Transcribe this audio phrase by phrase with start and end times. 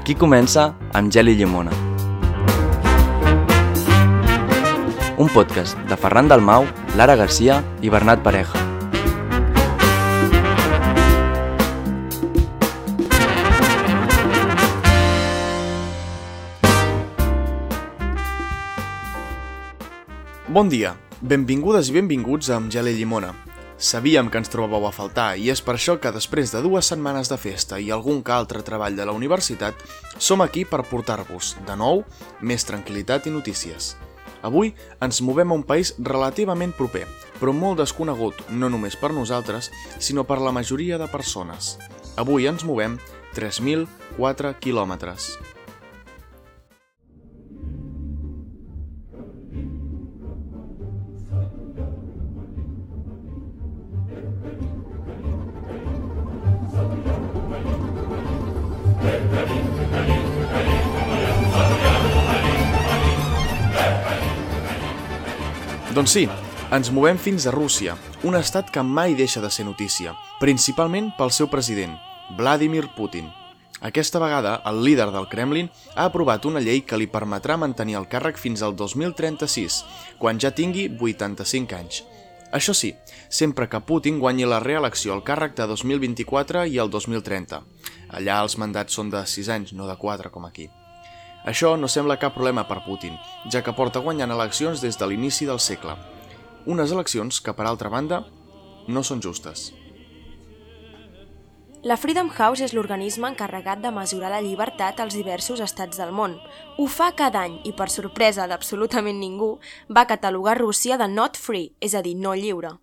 [0.00, 0.62] Aquí comença
[0.96, 1.74] amb gel i llimona.
[5.20, 6.64] Un podcast de Ferran Dalmau,
[6.96, 8.56] Lara Garcia i Bernat Pareja.
[20.48, 23.36] Bon dia, benvingudes i benvinguts a Amb gel i llimona.
[23.80, 27.30] Sabíem que ens trobàveu a faltar i és per això que després de dues setmanes
[27.32, 29.72] de festa i algun que altre treball de la universitat,
[30.20, 32.02] som aquí per portar-vos, de nou,
[32.44, 33.94] més tranquil·litat i notícies.
[34.44, 37.06] Avui ens movem a un país relativament proper,
[37.40, 41.78] però molt desconegut no només per nosaltres, sinó per la majoria de persones.
[42.20, 42.98] Avui ens movem
[43.32, 45.32] 3.004 quilòmetres.
[65.90, 66.20] Doncs sí,
[66.70, 71.32] ens movem fins a Rússia, un estat que mai deixa de ser notícia, principalment pel
[71.34, 71.96] seu president,
[72.38, 73.26] Vladimir Putin.
[73.82, 75.66] Aquesta vegada, el líder del Kremlin
[75.96, 79.82] ha aprovat una llei que li permetrà mantenir el càrrec fins al 2036,
[80.22, 82.04] quan ja tingui 85 anys.
[82.54, 82.92] Això sí,
[83.28, 87.64] sempre que Putin guanyi la reelecció al càrrec de 2024 i el 2030.
[88.14, 90.70] Allà els mandats són de 6 anys, no de 4 com aquí.
[91.48, 93.16] Això no sembla cap problema per Putin,
[93.52, 95.96] ja que porta guanyant eleccions des de l'inici del segle.
[96.66, 98.24] Unes eleccions que, per altra banda,
[98.88, 99.70] no són justes.
[101.82, 106.36] La Freedom House és l'organisme encarregat de mesurar la llibertat als diversos estats del món.
[106.76, 109.54] Ho fa cada any i, per sorpresa d'absolutament ningú,
[109.88, 112.76] va catalogar Rússia de not free, és a dir, no lliure.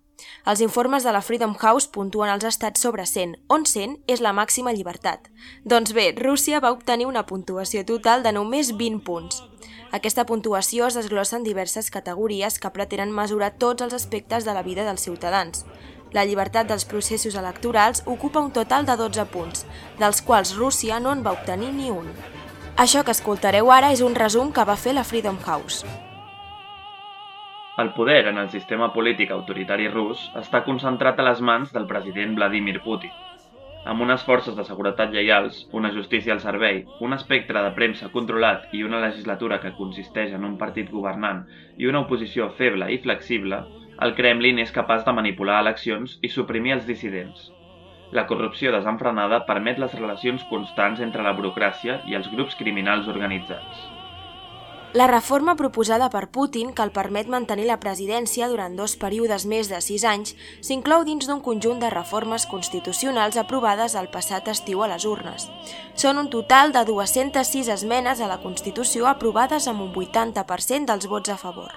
[0.48, 4.32] Els informes de la Freedom House puntuen els estats sobre 100, on 100 és la
[4.32, 5.28] màxima llibertat.
[5.64, 9.42] Doncs bé, Rússia va obtenir una puntuació total de només 20 punts.
[9.92, 14.62] Aquesta puntuació es desglossa en diverses categories que pretenen mesurar tots els aspectes de la
[14.62, 15.64] vida dels ciutadans.
[16.12, 19.64] La llibertat dels processos electorals ocupa un total de 12 punts,
[20.00, 22.08] dels quals Rússia no en va obtenir ni un.
[22.76, 25.84] Això que escoltareu ara és un resum que va fer la Freedom House.
[27.82, 32.32] El poder en el sistema polític autoritari rus està concentrat a les mans del president
[32.38, 33.12] Vladimir Putin.
[33.92, 38.64] Amb unes forces de seguretat lleials, una justícia al servei, un espectre de premsa controlat
[38.78, 41.44] i una legislatura que consisteix en un partit governant
[41.76, 43.60] i una oposició feble i flexible,
[44.06, 47.44] el Kremlin és capaç de manipular eleccions i suprimir els dissidents.
[48.18, 53.86] La corrupció desenfrenada permet les relacions constants entre la burocràcia i els grups criminals organitzats.
[54.94, 59.68] La reforma proposada per Putin, que el permet mantenir la presidència durant dos períodes més
[59.68, 60.30] de sis anys,
[60.64, 65.44] s'inclou dins d'un conjunt de reformes constitucionals aprovades el passat estiu a les urnes.
[65.92, 71.34] Són un total de 206 esmenes a la Constitució aprovades amb un 80% dels vots
[71.34, 71.74] a favor.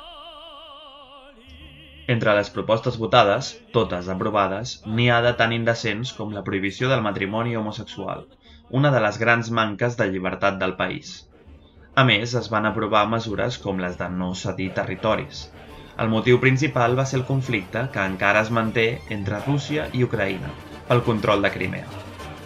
[2.08, 7.04] Entre les propostes votades, totes aprovades, n'hi ha de tan indecents com la prohibició del
[7.04, 8.24] matrimoni homosexual,
[8.70, 11.28] una de les grans manques de llibertat del país.
[11.94, 15.42] A més, es van aprovar mesures com les de no cedir territoris.
[16.00, 18.86] El motiu principal va ser el conflicte que encara es manté
[19.16, 20.54] entre Rússia i Ucraïna
[20.88, 21.90] pel control de Crimea.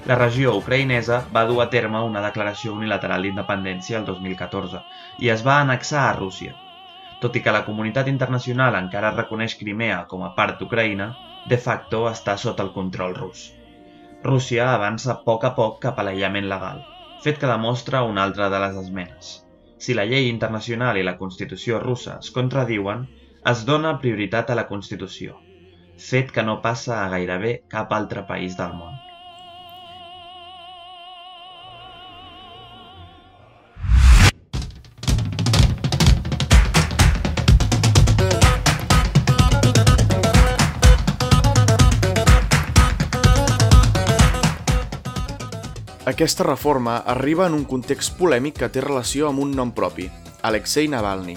[0.09, 4.81] La regió ucraïnesa va dur a terme una declaració unilateral d'independència el 2014
[5.27, 6.57] i es va annexar a Rússia.
[7.21, 11.11] Tot i que la comunitat internacional encara reconeix Crimea com a part d'Ucraïna,
[11.53, 13.47] de facto està sota el control rus.
[14.25, 16.81] Rússia avança a poc a poc cap a l'aïllament legal,
[17.23, 19.31] fet que demostra una altra de les esmenes.
[19.85, 23.07] Si la llei internacional i la Constitució russa es contradiuen,
[23.51, 25.39] es dona prioritat a la Constitució,
[26.09, 29.04] fet que no passa a gairebé cap altre país del món.
[46.15, 50.05] Aquesta reforma arriba en un context polèmic que té relació amb un nom propi,
[50.47, 51.33] Alexei Navalny.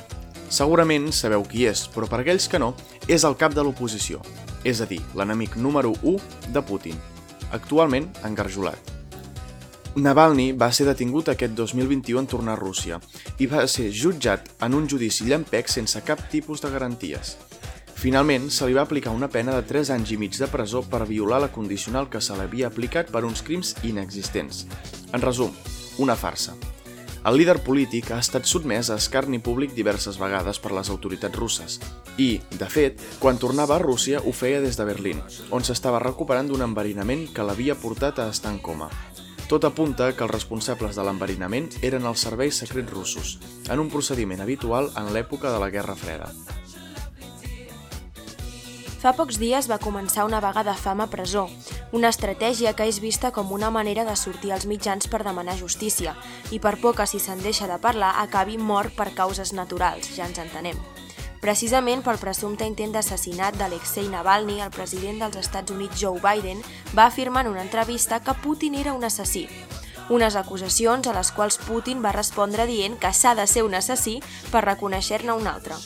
[0.54, 2.69] Segurament sabeu qui és, però per aquells que no,
[3.10, 4.22] és el cap de l'oposició,
[4.62, 7.02] és a dir, l'enemic número 1 de Putin,
[7.50, 8.94] actualment engarjolat.
[9.98, 13.02] Navalny va ser detingut aquest 2021 en tornar a Rússia
[13.42, 17.34] i va ser jutjat en un judici llampec sense cap tipus de garanties.
[17.98, 21.00] Finalment, se li va aplicar una pena de 3 anys i mig de presó per
[21.08, 24.68] violar la condicional que se l'havia aplicat per uns crims inexistents.
[25.10, 25.50] En resum,
[25.98, 26.54] una farsa.
[27.26, 31.80] El líder polític ha estat sotmès a escarni públic diverses vegades per les autoritats russes
[32.22, 36.46] i, de fet, quan tornava a Rússia ho feia des de Berlín, on s'estava recuperant
[36.46, 38.92] d'un enverinament que l'havia portat a estar en coma.
[39.50, 44.44] Tot apunta que els responsables de l'enverinament eren els serveis secrets russos, en un procediment
[44.44, 46.30] habitual en l'època de la Guerra Freda.
[48.98, 51.44] Fa pocs dies va començar una vaga de fam a presó,
[51.94, 56.16] una estratègia que és vista com una manera de sortir als mitjans per demanar justícia
[56.50, 60.26] i per poc que si se'n deixa de parlar acabi mort per causes naturals, ja
[60.26, 60.80] ens entenem.
[61.38, 67.06] Precisament pel presumpte intent d'assassinat d'Alexei Navalny, el president dels Estats Units Joe Biden va
[67.06, 69.46] afirmar en una entrevista que Putin era un assassí.
[70.10, 74.18] Unes acusacions a les quals Putin va respondre dient que s'ha de ser un assassí
[74.50, 75.78] per reconèixer-ne un altre.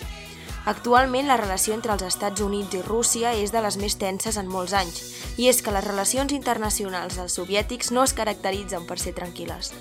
[0.65, 4.47] Actualment, la relació entre els Estats Units i Rússia és de les més tenses en
[4.47, 5.01] molts anys,
[5.43, 9.73] i és que les relacions internacionals dels soviètics no es caracteritzen per ser tranquil·les.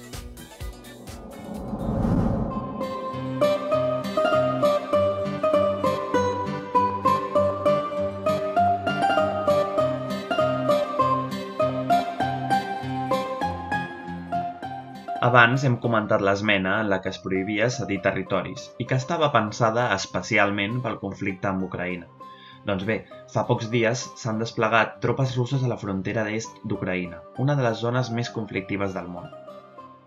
[15.31, 19.85] Abans hem comentat l'esmena en la que es prohibia cedir territoris i que estava pensada
[19.97, 22.09] especialment pel conflicte amb Ucraïna.
[22.71, 22.97] Doncs bé,
[23.35, 27.79] fa pocs dies s'han desplegat tropes russes a la frontera d'est d'Ucraïna, una de les
[27.85, 29.31] zones més conflictives del món.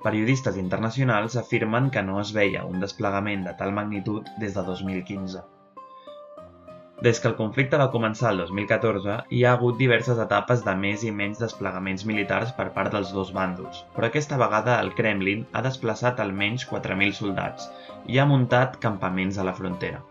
[0.05, 5.49] Periodistes internacionals afirmen que no es veia un desplegament de tal magnitud des de 2015.
[7.02, 11.02] Des que el conflicte va començar el 2014, hi ha hagut diverses etapes de més
[11.02, 15.62] i menys desplegaments militars per part dels dos bàndols, però aquesta vegada el Kremlin ha
[15.67, 17.67] desplaçat almenys 4.000 soldats
[18.06, 20.05] i ha muntat campaments a la frontera.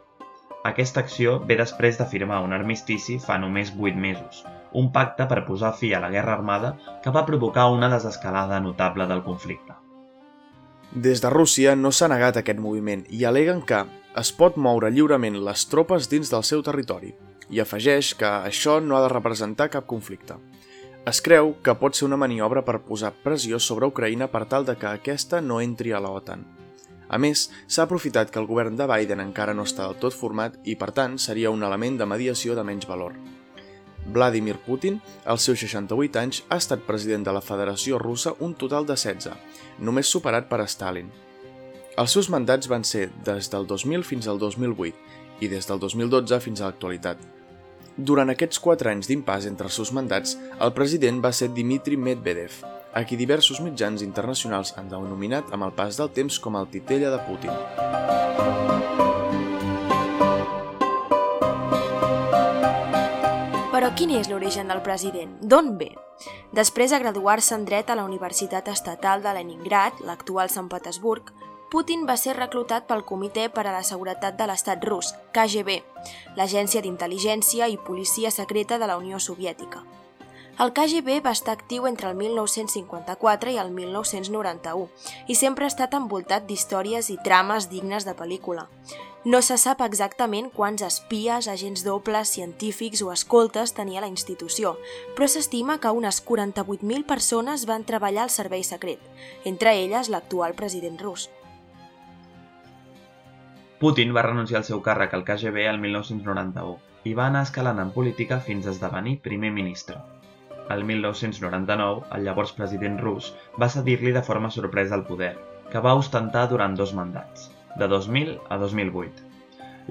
[0.68, 4.44] Aquesta acció ve després de firmar un armistici fa només 8 mesos,
[4.74, 9.08] un pacte per posar fi a la guerra armada que va provocar una desescalada notable
[9.08, 9.80] del conflicte.
[10.94, 13.82] Des de Rússia no s'ha negat aquest moviment i aleguen que,
[14.20, 17.14] es pot moure lliurement les tropes dins del seu territori
[17.50, 20.38] i afegeix que això no ha de representar cap conflicte.
[21.10, 24.76] Es creu que pot ser una maniobra per posar pressió sobre Ucraïna per tal de
[24.80, 26.46] que aquesta no entri a la OTAN.
[27.10, 30.56] A més, s'ha aprofitat que el govern de Biden encara no està del tot format
[30.64, 33.18] i, per tant, seria un element de mediació de menys valor.
[34.06, 38.88] Vladimir Putin, als seus 68 anys, ha estat president de la Federació Russa un total
[38.88, 39.36] de 16,
[39.80, 41.12] només superat per Stalin.
[41.94, 46.40] Els seus mandats van ser des del 2000 fins al 2008 i des del 2012
[46.42, 47.20] fins a l'actualitat.
[47.94, 52.64] Durant aquests quatre anys d'impàs entre els seus mandats, el president va ser Dmitry Medvedev,
[52.98, 57.14] a qui diversos mitjans internacionals han denominat amb el pas del temps com el titella
[57.14, 57.54] de Putin.
[63.70, 65.38] Però quin és l'origen del president?
[65.46, 65.92] D'on ve?
[66.58, 71.30] Després de graduar-se en dret a la Universitat Estatal de Leningrad, l'actual Sant Petersburg,
[71.74, 75.80] Putin va ser reclutat pel Comitè per a la Seguretat de l'Estat rus, KGB,
[76.38, 79.82] l'agència d'intel·ligència i policia secreta de la Unió Soviètica.
[80.62, 84.86] El KGB va estar actiu entre el 1954 i el 1991
[85.26, 88.70] i sempre ha estat envoltat d'històries i trames dignes de pel·lícula.
[89.26, 94.78] No se sap exactament quants espies, agents dobles, científics o escoltes tenia la institució,
[95.18, 99.02] però s'estima que unes 48.000 persones van treballar al servei secret,
[99.44, 101.32] entre elles l'actual president rus.
[103.84, 107.90] Putin va renunciar al seu càrrec al KGB el 1991 i va anar escalant en
[107.92, 109.98] política fins a esdevenir primer ministre.
[110.76, 113.28] El 1999, el llavors president rus
[113.60, 115.34] va cedir-li de forma sorpresa el poder,
[115.68, 119.28] que va ostentar durant dos mandats, de 2000 a 2008.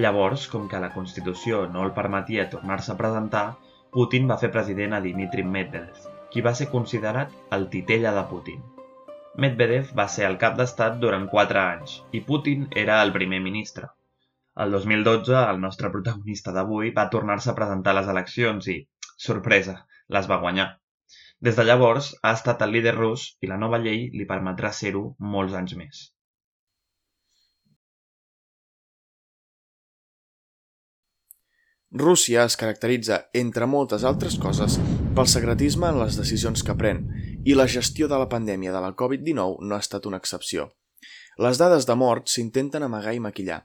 [0.00, 3.46] Llavors, com que la Constitució no el permetia tornar-se a presentar,
[3.92, 8.71] Putin va fer president a Dmitry Medvedev, qui va ser considerat el titella de Putin.
[9.40, 13.88] Medvedev va ser el cap d'estat durant quatre anys i Putin era el primer ministre.
[14.64, 18.76] El 2012, el nostre protagonista d'avui va tornar-se a presentar a les eleccions i,
[19.26, 19.78] sorpresa,
[20.16, 20.68] les va guanyar.
[21.40, 25.06] Des de llavors ha estat el líder rus i la nova llei li permetrà ser-ho
[25.36, 26.02] molts anys més.
[32.04, 34.78] Rússia es caracteritza, entre moltes altres coses,
[35.16, 37.02] pel secretisme en les decisions que pren
[37.44, 40.70] i la gestió de la pandèmia de la Covid-19 no ha estat una excepció.
[41.42, 43.62] Les dades de mort s'intenten amagar i maquillar.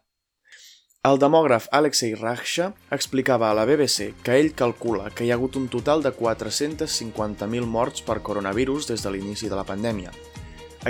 [1.07, 5.55] El demògraf Alexei Raksha explicava a la BBC que ell calcula que hi ha hagut
[5.59, 10.11] un total de 450.000 morts per coronavirus des de l'inici de la pandèmia.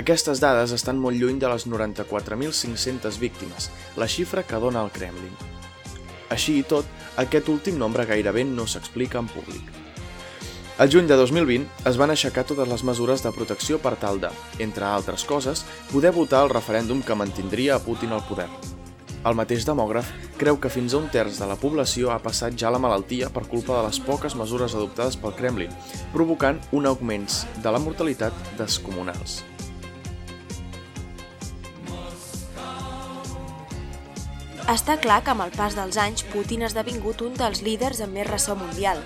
[0.00, 5.34] Aquestes dades estan molt lluny de les 94.500 víctimes, la xifra que dona el Kremlin.
[6.30, 9.87] Així i tot, aquest últim nombre gairebé no s'explica en públic.
[10.78, 14.28] El juny de 2020 es van aixecar totes les mesures de protecció per tal de,
[14.62, 18.46] entre altres coses, poder votar el referèndum que mantindria a Putin al poder.
[19.26, 22.70] El mateix demògraf creu que fins a un terç de la població ha passat ja
[22.70, 25.74] la malaltia per culpa de les poques mesures adoptades pel Kremlin,
[26.14, 27.26] provocant un augment
[27.58, 29.40] de la mortalitat descomunals.
[34.70, 38.14] Està clar que amb el pas dels anys Putin ha esdevingut un dels líders amb
[38.14, 39.02] més ressò mundial.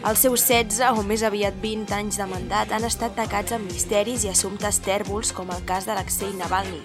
[0.00, 4.24] Els seus 16 o més aviat 20 anys de mandat han estat tacats amb misteris
[4.24, 6.80] i assumptes tèrbols com el cas d'Alexei Navalny.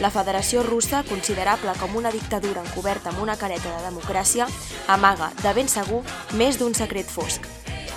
[0.00, 4.48] La Federació Russa, considerable com una dictadura encoberta amb una careta de democràcia,
[4.88, 6.00] amaga, de ben segur,
[6.40, 7.44] més d'un secret fosc.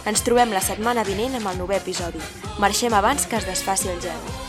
[0.04, 2.20] Ens trobem la setmana vinent amb el nou episodi.
[2.60, 4.49] Marxem abans que es desfaci el gel.